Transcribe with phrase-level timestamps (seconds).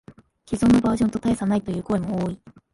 [0.47, 2.41] 既存のバージョンと大差ないという声も多い